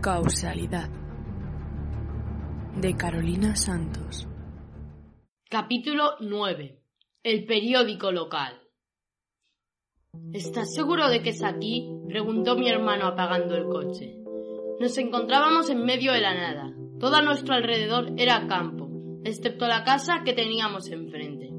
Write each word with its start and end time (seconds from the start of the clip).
Causalidad 0.00 0.88
de 2.76 2.96
Carolina 2.96 3.56
Santos. 3.56 4.28
Capítulo 5.50 6.12
9. 6.20 6.80
El 7.24 7.44
periódico 7.46 8.12
local. 8.12 8.60
¿Estás 10.32 10.72
seguro 10.72 11.08
de 11.08 11.20
que 11.20 11.30
es 11.30 11.42
aquí? 11.42 11.90
preguntó 12.06 12.54
mi 12.54 12.68
hermano 12.68 13.08
apagando 13.08 13.56
el 13.56 13.64
coche. 13.64 14.14
Nos 14.78 14.96
encontrábamos 14.98 15.68
en 15.68 15.84
medio 15.84 16.12
de 16.12 16.20
la 16.20 16.32
nada. 16.32 16.72
Todo 17.00 17.16
a 17.16 17.22
nuestro 17.22 17.56
alrededor 17.56 18.12
era 18.16 18.46
campo, 18.46 18.88
excepto 19.24 19.66
la 19.66 19.82
casa 19.82 20.22
que 20.24 20.32
teníamos 20.32 20.88
enfrente. 20.92 21.50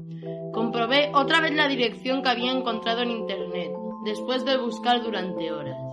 Comprobé 0.54 1.10
otra 1.12 1.42
vez 1.42 1.54
la 1.54 1.68
dirección 1.68 2.22
que 2.22 2.30
había 2.30 2.52
encontrado 2.52 3.02
en 3.02 3.10
internet, 3.10 3.70
después 4.06 4.46
de 4.46 4.56
buscar 4.56 5.02
durante 5.02 5.52
horas. 5.52 5.89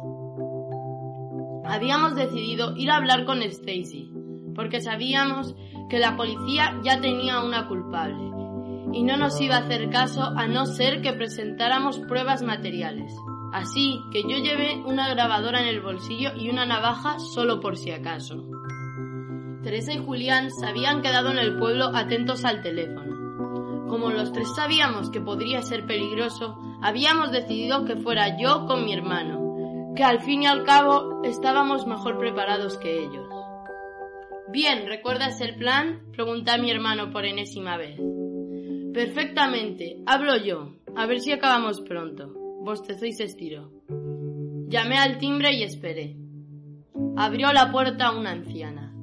Habíamos 1.69 2.15
decidido 2.15 2.75
ir 2.75 2.91
a 2.91 2.97
hablar 2.97 3.25
con 3.25 3.41
Stacy, 3.41 4.11
porque 4.55 4.81
sabíamos 4.81 5.55
que 5.89 5.99
la 5.99 6.15
policía 6.15 6.79
ya 6.83 6.99
tenía 6.99 7.41
una 7.41 7.67
culpable 7.67 8.31
y 8.93 9.03
no 9.03 9.17
nos 9.17 9.39
iba 9.41 9.55
a 9.55 9.59
hacer 9.59 9.89
caso 9.89 10.23
a 10.23 10.47
no 10.47 10.65
ser 10.65 11.01
que 11.01 11.13
presentáramos 11.13 11.99
pruebas 11.99 12.41
materiales. 12.41 13.13
Así 13.53 14.01
que 14.11 14.23
yo 14.23 14.37
llevé 14.37 14.81
una 14.85 15.09
grabadora 15.09 15.61
en 15.61 15.67
el 15.67 15.81
bolsillo 15.81 16.31
y 16.35 16.49
una 16.49 16.65
navaja 16.65 17.19
solo 17.19 17.59
por 17.59 17.77
si 17.77 17.91
acaso. 17.91 18.43
Teresa 19.63 19.93
y 19.93 19.97
Julián 19.97 20.51
se 20.51 20.65
habían 20.65 21.01
quedado 21.01 21.31
en 21.31 21.39
el 21.39 21.57
pueblo 21.57 21.91
atentos 21.93 22.45
al 22.45 22.61
teléfono. 22.61 23.87
Como 23.87 24.11
los 24.11 24.31
tres 24.31 24.47
sabíamos 24.55 25.09
que 25.09 25.21
podría 25.21 25.61
ser 25.61 25.85
peligroso, 25.85 26.57
habíamos 26.81 27.31
decidido 27.31 27.85
que 27.85 27.95
fuera 27.95 28.37
yo 28.37 28.65
con 28.65 28.85
mi 28.85 28.93
hermano, 28.93 29.46
que 29.97 30.03
al 30.03 30.21
fin 30.21 30.43
y 30.43 30.45
al 30.45 30.63
cabo 30.63 31.23
estábamos 31.23 31.87
mejor 31.87 32.19
preparados 32.19 32.77
que 32.77 33.03
ellos. 33.03 33.27
Bien, 34.49 34.85
¿recuerdas 34.85 35.41
el 35.41 35.55
plan? 35.55 36.03
pregunté 36.11 36.51
a 36.51 36.59
mi 36.59 36.69
hermano 36.69 37.11
por 37.11 37.25
enésima 37.25 37.77
vez. 37.77 37.99
Perfectamente, 38.93 39.97
hablo 40.05 40.37
yo. 40.37 40.75
A 40.95 41.07
ver 41.07 41.19
si 41.19 41.31
acabamos 41.31 41.81
pronto. 41.81 42.31
Bostezó 42.61 43.07
y 43.07 43.13
se 43.13 43.23
estiró. 43.23 43.71
Llamé 44.67 44.99
al 44.99 45.17
timbre 45.17 45.53
y 45.53 45.63
esperé. 45.63 46.15
Abrió 47.15 47.51
la 47.51 47.71
puerta 47.71 48.11
una 48.11 48.31
anciana. 48.31 48.93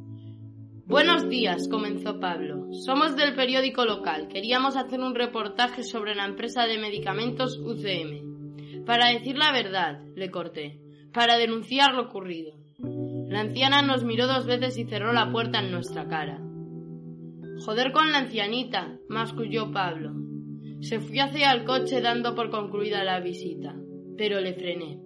Buenos 0.87 1.29
días, 1.29 1.69
comenzó 1.69 2.21
Pablo. 2.21 2.69
Somos 2.73 3.17
del 3.17 3.35
periódico 3.35 3.85
local. 3.85 4.29
Queríamos 4.29 4.77
hacer 4.77 5.01
un 5.01 5.17
reportaje 5.17 5.83
sobre 5.83 6.15
la 6.15 6.25
empresa 6.25 6.67
de 6.67 6.79
medicamentos 6.79 7.59
UCM. 7.59 8.85
Para 8.85 9.09
decir 9.09 9.37
la 9.37 9.51
verdad, 9.51 10.01
le 10.15 10.31
corté. 10.31 10.84
Para 11.15 11.39
denunciar 11.39 11.95
lo 11.95 12.03
ocurrido. 12.03 12.53
La 13.29 13.41
anciana 13.41 13.83
nos 13.83 14.05
miró 14.05 14.27
dos 14.27 14.47
veces 14.47 14.77
y 14.79 14.85
cerró 14.85 15.13
la 15.13 15.31
puerta 15.31 15.61
en 15.61 15.71
nuestra 15.71 16.09
cara. 16.09 16.41
Joder 17.65 17.93
con 17.93 18.11
la 18.11 18.19
ancianita, 18.19 18.99
masculló 19.09 19.71
Pablo. 19.71 20.13
Se 20.81 20.99
fue 20.99 21.21
hacia 21.21 21.53
el 21.53 21.65
coche 21.65 22.01
dando 22.01 22.35
por 22.35 22.51
concluida 22.51 23.05
la 23.05 23.21
visita, 23.21 23.77
pero 24.19 24.41
le 24.41 24.55
frené. 24.55 25.01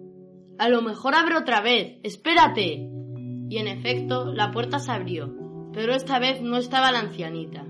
A 0.57 0.67
lo 0.67 0.81
mejor 0.81 1.13
abre 1.13 1.37
otra 1.37 1.61
vez. 1.61 1.99
Espérate. 2.03 2.89
Y 3.49 3.57
en 3.57 3.67
efecto, 3.67 4.33
la 4.33 4.51
puerta 4.51 4.79
se 4.79 4.91
abrió, 4.91 5.33
pero 5.73 5.93
esta 5.93 6.19
vez 6.19 6.41
no 6.41 6.57
estaba 6.57 6.91
la 6.91 6.99
ancianita. 6.99 7.65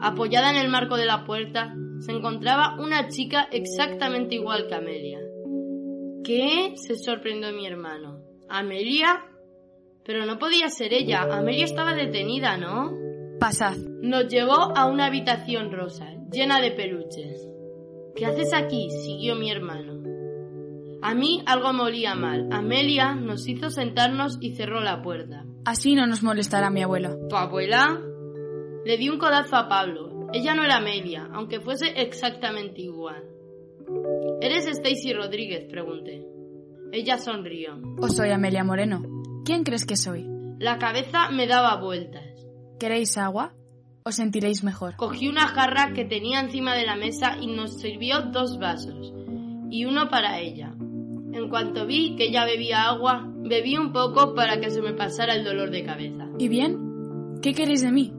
Apoyada 0.00 0.50
en 0.50 0.56
el 0.56 0.68
marco 0.68 0.96
de 0.96 1.06
la 1.06 1.24
puerta 1.24 1.74
se 2.00 2.12
encontraba 2.12 2.76
una 2.80 3.08
chica 3.08 3.48
exactamente 3.50 4.36
igual 4.36 4.68
que 4.68 4.74
Amelia. 4.76 5.18
¿Qué? 6.28 6.74
se 6.76 6.94
sorprendió 6.96 7.54
mi 7.54 7.66
hermano. 7.66 8.20
¿Amelia? 8.50 9.24
Pero 10.04 10.26
no 10.26 10.38
podía 10.38 10.68
ser 10.68 10.92
ella. 10.92 11.22
Amelia 11.22 11.64
estaba 11.64 11.94
detenida, 11.94 12.58
¿no? 12.58 12.92
Pasad. 13.40 13.78
Nos 14.02 14.28
llevó 14.28 14.76
a 14.76 14.84
una 14.84 15.06
habitación 15.06 15.72
rosa, 15.72 16.04
llena 16.30 16.60
de 16.60 16.72
peluches. 16.72 17.48
¿Qué 18.14 18.26
haces 18.26 18.52
aquí? 18.52 18.90
siguió 18.90 19.36
mi 19.36 19.50
hermano. 19.50 20.02
A 21.00 21.14
mí 21.14 21.42
algo 21.46 21.72
me 21.72 21.84
olía 21.84 22.14
mal. 22.14 22.46
Amelia 22.52 23.14
nos 23.14 23.48
hizo 23.48 23.70
sentarnos 23.70 24.36
y 24.42 24.54
cerró 24.54 24.82
la 24.82 25.00
puerta. 25.00 25.46
Así 25.64 25.94
no 25.94 26.06
nos 26.06 26.22
molestará 26.22 26.68
mi 26.68 26.82
abuela. 26.82 27.16
¿Tu 27.30 27.36
abuela? 27.36 27.98
Le 28.84 28.98
di 28.98 29.08
un 29.08 29.16
codazo 29.16 29.56
a 29.56 29.66
Pablo. 29.66 30.28
Ella 30.34 30.54
no 30.54 30.62
era 30.62 30.76
Amelia, 30.76 31.26
aunque 31.32 31.60
fuese 31.60 32.02
exactamente 32.02 32.82
igual. 32.82 33.24
¿Eres 34.40 34.66
Stacy 34.66 35.12
Rodríguez? 35.12 35.66
pregunté. 35.70 36.24
Ella 36.92 37.18
sonrió. 37.18 37.80
¿O 38.00 38.08
soy 38.08 38.30
Amelia 38.30 38.64
Moreno? 38.64 39.02
¿Quién 39.44 39.64
crees 39.64 39.84
que 39.84 39.96
soy? 39.96 40.26
La 40.58 40.78
cabeza 40.78 41.30
me 41.30 41.46
daba 41.46 41.80
vueltas. 41.80 42.24
¿Queréis 42.78 43.16
agua? 43.18 43.54
Os 44.04 44.14
sentiréis 44.14 44.64
mejor. 44.64 44.96
Cogí 44.96 45.28
una 45.28 45.48
jarra 45.48 45.92
que 45.92 46.04
tenía 46.04 46.40
encima 46.40 46.74
de 46.74 46.86
la 46.86 46.96
mesa 46.96 47.36
y 47.40 47.46
nos 47.48 47.78
sirvió 47.78 48.22
dos 48.32 48.58
vasos, 48.58 49.12
y 49.70 49.84
uno 49.84 50.08
para 50.08 50.40
ella. 50.40 50.74
En 51.32 51.48
cuanto 51.50 51.86
vi 51.86 52.16
que 52.16 52.28
ella 52.28 52.44
bebía 52.44 52.84
agua, 52.84 53.26
bebí 53.26 53.76
un 53.76 53.92
poco 53.92 54.34
para 54.34 54.60
que 54.60 54.70
se 54.70 54.80
me 54.80 54.94
pasara 54.94 55.34
el 55.34 55.44
dolor 55.44 55.70
de 55.70 55.84
cabeza. 55.84 56.26
¿Y 56.38 56.48
bien? 56.48 57.38
¿Qué 57.42 57.52
queréis 57.52 57.82
de 57.82 57.92
mí? 57.92 58.12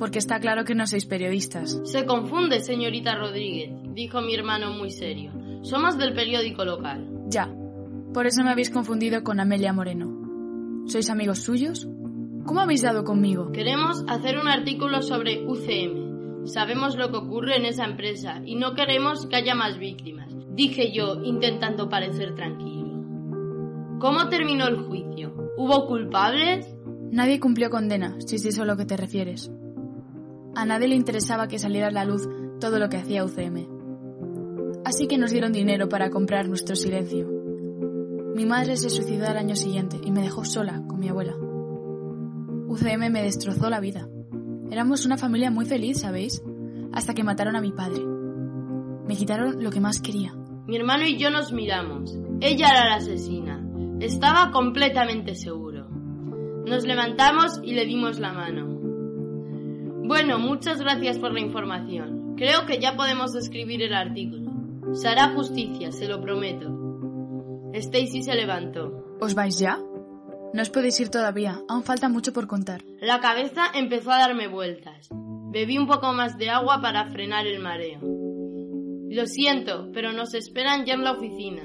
Porque 0.00 0.18
está 0.18 0.40
claro 0.40 0.64
que 0.64 0.74
no 0.74 0.86
sois 0.86 1.04
periodistas. 1.04 1.78
Se 1.84 2.06
confunde, 2.06 2.60
señorita 2.60 3.16
Rodríguez, 3.16 3.70
dijo 3.92 4.22
mi 4.22 4.34
hermano 4.34 4.72
muy 4.72 4.90
serio. 4.90 5.30
Somos 5.60 5.98
del 5.98 6.14
periódico 6.14 6.64
local. 6.64 7.06
Ya. 7.28 7.54
Por 8.14 8.26
eso 8.26 8.42
me 8.42 8.50
habéis 8.50 8.70
confundido 8.70 9.22
con 9.22 9.40
Amelia 9.40 9.74
Moreno. 9.74 10.86
¿Sois 10.86 11.10
amigos 11.10 11.40
suyos? 11.40 11.86
¿Cómo 12.46 12.60
habéis 12.60 12.80
dado 12.80 13.04
conmigo? 13.04 13.52
Queremos 13.52 14.02
hacer 14.08 14.38
un 14.38 14.48
artículo 14.48 15.02
sobre 15.02 15.46
UCM. 15.46 16.46
Sabemos 16.46 16.96
lo 16.96 17.10
que 17.10 17.18
ocurre 17.18 17.58
en 17.58 17.66
esa 17.66 17.84
empresa 17.84 18.40
y 18.46 18.54
no 18.54 18.72
queremos 18.72 19.26
que 19.26 19.36
haya 19.36 19.54
más 19.54 19.78
víctimas, 19.78 20.34
dije 20.54 20.92
yo, 20.92 21.22
intentando 21.22 21.90
parecer 21.90 22.34
tranquilo. 22.34 23.04
¿Cómo 23.98 24.30
terminó 24.30 24.66
el 24.66 24.78
juicio? 24.78 25.34
¿Hubo 25.58 25.86
culpables? 25.86 26.74
Nadie 27.12 27.38
cumplió 27.38 27.68
condena, 27.68 28.16
si 28.20 28.36
es 28.36 28.46
eso 28.46 28.62
a 28.62 28.64
lo 28.64 28.78
que 28.78 28.86
te 28.86 28.96
refieres. 28.96 29.52
A 30.54 30.64
nadie 30.64 30.88
le 30.88 30.96
interesaba 30.96 31.48
que 31.48 31.58
saliera 31.58 31.88
a 31.88 31.92
la 31.92 32.04
luz 32.04 32.28
todo 32.60 32.78
lo 32.78 32.88
que 32.88 32.98
hacía 32.98 33.24
UCM. 33.24 33.80
Así 34.84 35.06
que 35.06 35.18
nos 35.18 35.30
dieron 35.30 35.52
dinero 35.52 35.88
para 35.88 36.10
comprar 36.10 36.48
nuestro 36.48 36.74
silencio. 36.74 37.28
Mi 38.34 38.46
madre 38.46 38.76
se 38.76 38.90
suicidó 38.90 39.26
al 39.26 39.36
año 39.36 39.56
siguiente 39.56 39.98
y 40.02 40.10
me 40.10 40.22
dejó 40.22 40.44
sola 40.44 40.82
con 40.86 40.98
mi 40.98 41.08
abuela. 41.08 41.34
UCM 42.68 43.10
me 43.10 43.22
destrozó 43.22 43.68
la 43.68 43.80
vida. 43.80 44.08
Éramos 44.70 45.04
una 45.04 45.16
familia 45.16 45.50
muy 45.50 45.66
feliz, 45.66 46.00
¿sabéis? 46.00 46.42
Hasta 46.92 47.14
que 47.14 47.24
mataron 47.24 47.56
a 47.56 47.60
mi 47.60 47.72
padre. 47.72 48.02
Me 49.06 49.16
quitaron 49.16 49.62
lo 49.62 49.70
que 49.70 49.80
más 49.80 50.00
quería. 50.00 50.32
Mi 50.66 50.76
hermano 50.76 51.04
y 51.04 51.18
yo 51.18 51.30
nos 51.30 51.52
miramos. 51.52 52.16
Ella 52.40 52.68
era 52.70 52.88
la 52.88 52.96
asesina. 52.96 53.66
Estaba 53.98 54.50
completamente 54.52 55.34
seguro. 55.34 55.88
Nos 56.64 56.84
levantamos 56.84 57.60
y 57.62 57.72
le 57.74 57.86
dimos 57.86 58.20
la 58.20 58.32
mano. 58.32 58.69
Bueno, 60.02 60.38
muchas 60.38 60.80
gracias 60.80 61.18
por 61.18 61.32
la 61.32 61.40
información. 61.40 62.34
Creo 62.36 62.66
que 62.66 62.80
ya 62.80 62.96
podemos 62.96 63.34
escribir 63.34 63.82
el 63.82 63.94
artículo. 63.94 64.50
Se 64.94 65.08
hará 65.08 65.34
justicia, 65.34 65.92
se 65.92 66.08
lo 66.08 66.20
prometo. 66.20 67.70
Stacy 67.72 68.22
se 68.22 68.34
levantó. 68.34 69.16
¿Os 69.20 69.34
vais 69.34 69.58
ya? 69.58 69.78
No 70.52 70.62
os 70.62 70.70
podéis 70.70 70.98
ir 70.98 71.10
todavía, 71.10 71.60
aún 71.68 71.84
falta 71.84 72.08
mucho 72.08 72.32
por 72.32 72.48
contar. 72.48 72.82
La 73.00 73.20
cabeza 73.20 73.66
empezó 73.74 74.10
a 74.10 74.18
darme 74.18 74.48
vueltas. 74.48 75.08
Bebí 75.52 75.78
un 75.78 75.86
poco 75.86 76.12
más 76.12 76.38
de 76.38 76.50
agua 76.50 76.80
para 76.80 77.06
frenar 77.10 77.46
el 77.46 77.60
mareo. 77.60 78.00
Lo 78.02 79.26
siento, 79.26 79.90
pero 79.92 80.12
nos 80.12 80.34
esperan 80.34 80.84
ya 80.84 80.94
en 80.94 81.04
la 81.04 81.12
oficina. 81.12 81.62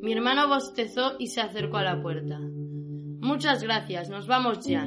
Mi 0.00 0.12
hermano 0.12 0.48
bostezó 0.48 1.16
y 1.18 1.28
se 1.28 1.40
acercó 1.40 1.78
a 1.78 1.82
la 1.82 2.00
puerta. 2.00 2.38
Muchas 2.38 3.62
gracias, 3.62 4.08
nos 4.08 4.26
vamos 4.26 4.64
ya. 4.66 4.86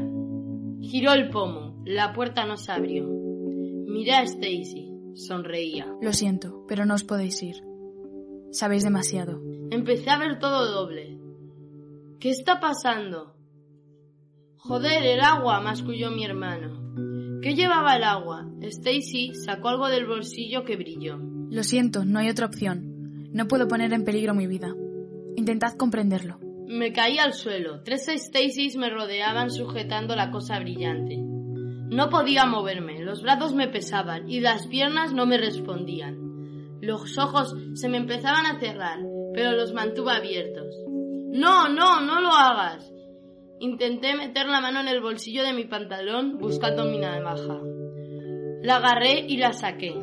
Giró 0.82 1.14
el 1.14 1.30
pomo. 1.30 1.69
La 1.86 2.14
puerta 2.14 2.46
no 2.46 2.58
se 2.58 2.72
abrió. 2.72 3.08
Miré 3.08 4.14
a 4.14 4.24
Stacy. 4.24 4.90
Sonreía. 5.16 5.88
Lo 6.02 6.14
siento, 6.14 6.66
pero 6.68 6.86
no 6.86 6.94
os 6.94 7.04
podéis 7.04 7.42
ir. 7.44 7.58
Sabéis 8.52 8.84
demasiado. 8.84 9.42
Empecé 9.72 10.10
a 10.10 10.18
ver 10.18 10.40
todo 10.40 10.72
doble. 10.72 11.20
¿Qué 12.20 12.30
está 12.30 12.60
pasando? 12.60 13.36
Joder, 14.58 15.04
el 15.04 15.22
agua, 15.22 15.62
masculló 15.62 16.12
mi 16.12 16.26
hermano. 16.26 17.40
¿Qué 17.42 17.56
llevaba 17.56 17.96
el 17.96 18.04
agua? 18.04 18.50
Stacy 18.62 19.34
sacó 19.34 19.70
algo 19.70 19.88
del 19.88 20.06
bolsillo 20.06 20.66
que 20.66 20.76
brilló. 20.76 21.18
Lo 21.50 21.64
siento, 21.64 22.06
no 22.06 22.20
hay 22.20 22.30
otra 22.30 22.46
opción. 22.46 23.32
No 23.32 23.48
puedo 23.48 23.68
poner 23.68 23.94
en 23.94 24.04
peligro 24.04 24.34
mi 24.34 24.48
vida. 24.48 24.76
Intentad 25.36 25.74
comprenderlo. 25.76 26.40
Me 26.68 26.92
caí 26.92 27.18
al 27.18 27.34
suelo. 27.34 27.82
Tres 27.84 28.06
Stacys 28.06 28.76
me 28.76 28.90
rodeaban 28.90 29.50
sujetando 29.50 30.16
la 30.16 30.30
cosa 30.32 30.60
brillante. 30.60 31.29
No 31.90 32.10
podía 32.10 32.46
moverme, 32.46 33.00
los 33.00 33.24
brazos 33.24 33.54
me 33.54 33.68
pesaban 33.68 34.30
y 34.30 34.42
las 34.42 34.68
piernas 34.68 35.12
no 35.12 35.26
me 35.26 35.38
respondían. 35.38 36.78
Los 36.82 37.18
ojos 37.18 37.56
se 37.74 37.90
me 37.90 37.98
empezaban 37.98 38.46
a 38.46 38.60
cerrar, 38.60 39.00
pero 39.34 39.54
los 39.54 39.74
mantuve 39.74 40.12
abiertos. 40.12 40.76
No, 41.32 41.68
no, 41.68 42.02
no 42.02 42.22
lo 42.22 42.32
hagas. 42.32 42.94
Intenté 43.60 44.16
meter 44.16 44.48
la 44.48 44.62
mano 44.62 44.80
en 44.82 44.88
el 44.88 45.02
bolsillo 45.02 45.44
de 45.44 45.54
mi 45.54 45.66
pantalón 45.66 46.38
buscando 46.38 46.86
mi 46.86 47.00
navaja. 47.00 47.60
La 48.62 48.78
agarré 48.78 49.26
y 49.28 49.38
la 49.38 49.54
saqué. 49.54 49.94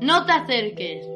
No 0.00 0.26
te 0.26 0.32
acerques. 0.32 1.08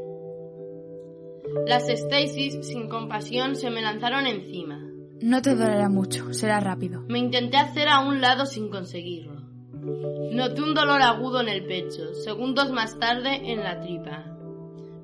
Las 1.66 1.86
Stacys, 1.86 2.66
sin 2.66 2.88
compasión, 2.88 3.56
se 3.56 3.70
me 3.70 3.82
lanzaron 3.82 4.26
encima. 4.26 4.80
No 5.20 5.40
te 5.40 5.54
dolerá 5.54 5.88
mucho, 5.88 6.32
será 6.32 6.60
rápido. 6.60 7.02
Me 7.08 7.18
intenté 7.18 7.56
hacer 7.56 7.88
a 7.88 8.00
un 8.00 8.20
lado 8.20 8.46
sin 8.46 8.68
conseguirlo. 8.68 9.45
Noté 10.32 10.62
un 10.62 10.74
dolor 10.74 11.00
agudo 11.00 11.40
en 11.40 11.48
el 11.48 11.64
pecho, 11.64 12.12
segundos 12.14 12.72
más 12.72 12.98
tarde 12.98 13.52
en 13.52 13.62
la 13.62 13.80
tripa. 13.80 14.24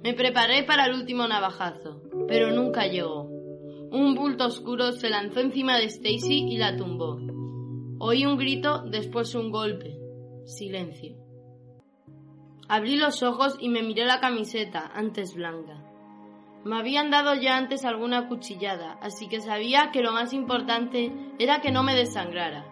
Me 0.02 0.14
preparé 0.14 0.64
para 0.64 0.86
el 0.86 0.94
último 0.94 1.28
navajazo, 1.28 2.02
pero 2.26 2.50
nunca 2.50 2.86
llegó. 2.86 3.24
Un 3.92 4.14
bulto 4.16 4.46
oscuro 4.46 4.90
se 4.92 5.08
lanzó 5.08 5.40
encima 5.40 5.76
de 5.76 5.84
Stacy 5.84 6.46
y 6.48 6.58
la 6.58 6.76
tumbó. 6.76 7.20
Oí 8.00 8.26
un 8.26 8.36
grito, 8.36 8.82
después 8.82 9.34
un 9.36 9.52
golpe. 9.52 9.96
Silencio. 10.44 11.16
Abrí 12.68 12.96
los 12.96 13.22
ojos 13.22 13.56
y 13.60 13.68
me 13.68 13.82
miré 13.82 14.04
la 14.04 14.18
camiseta, 14.18 14.90
antes 14.92 15.34
blanca. 15.34 15.84
Me 16.64 16.76
habían 16.78 17.10
dado 17.10 17.34
ya 17.34 17.56
antes 17.56 17.84
alguna 17.84 18.28
cuchillada, 18.28 18.98
así 19.00 19.28
que 19.28 19.40
sabía 19.40 19.90
que 19.92 20.02
lo 20.02 20.12
más 20.12 20.32
importante 20.32 21.12
era 21.38 21.60
que 21.60 21.70
no 21.70 21.84
me 21.84 21.94
desangrara. 21.94 22.66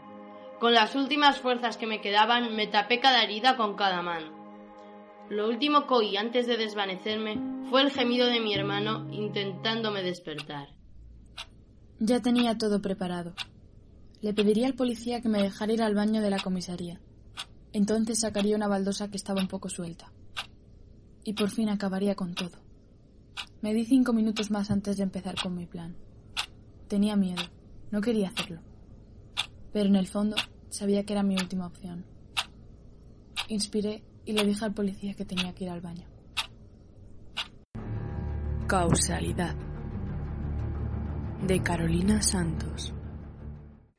Con 0.60 0.74
las 0.74 0.94
últimas 0.94 1.38
fuerzas 1.38 1.78
que 1.78 1.86
me 1.86 2.02
quedaban, 2.02 2.54
me 2.54 2.66
tapé 2.66 3.00
cada 3.00 3.24
herida 3.24 3.56
con 3.56 3.76
cada 3.76 4.02
mano. 4.02 4.26
Lo 5.30 5.48
último 5.48 5.86
que 5.86 5.94
oí 5.94 6.16
antes 6.18 6.46
de 6.46 6.58
desvanecerme 6.58 7.40
fue 7.70 7.80
el 7.80 7.90
gemido 7.90 8.26
de 8.26 8.40
mi 8.40 8.52
hermano 8.52 9.10
intentándome 9.10 10.02
despertar. 10.02 10.68
Ya 11.98 12.20
tenía 12.20 12.58
todo 12.58 12.82
preparado. 12.82 13.32
Le 14.20 14.34
pediría 14.34 14.66
al 14.66 14.74
policía 14.74 15.22
que 15.22 15.30
me 15.30 15.42
dejara 15.42 15.72
ir 15.72 15.82
al 15.82 15.94
baño 15.94 16.20
de 16.20 16.28
la 16.28 16.40
comisaría. 16.40 17.00
Entonces 17.72 18.20
sacaría 18.20 18.54
una 18.54 18.68
baldosa 18.68 19.08
que 19.08 19.16
estaba 19.16 19.40
un 19.40 19.48
poco 19.48 19.70
suelta. 19.70 20.12
Y 21.24 21.32
por 21.32 21.48
fin 21.48 21.70
acabaría 21.70 22.16
con 22.16 22.34
todo. 22.34 22.58
Me 23.62 23.72
di 23.72 23.86
cinco 23.86 24.12
minutos 24.12 24.50
más 24.50 24.70
antes 24.70 24.98
de 24.98 25.04
empezar 25.04 25.36
con 25.42 25.54
mi 25.54 25.64
plan. 25.64 25.96
Tenía 26.86 27.16
miedo, 27.16 27.42
no 27.90 28.02
quería 28.02 28.28
hacerlo. 28.28 28.69
Pero 29.72 29.86
en 29.86 29.96
el 29.96 30.06
fondo 30.06 30.36
sabía 30.68 31.04
que 31.04 31.12
era 31.12 31.22
mi 31.22 31.34
última 31.34 31.66
opción. 31.66 32.04
Inspiré 33.48 34.02
y 34.24 34.32
le 34.32 34.44
dije 34.44 34.64
al 34.64 34.74
policía 34.74 35.14
que 35.14 35.24
tenía 35.24 35.54
que 35.54 35.64
ir 35.64 35.70
al 35.70 35.80
baño. 35.80 36.06
Causalidad. 38.66 39.54
De 41.46 41.62
Carolina 41.62 42.20
Santos. 42.22 42.92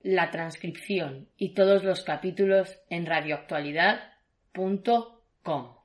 La 0.02 0.32
transcripción 0.32 1.30
y 1.38 1.54
todos 1.54 1.84
los 1.84 2.04
capítulos 2.04 2.80
en 2.90 3.06
radioactualidad.com. 3.06 5.81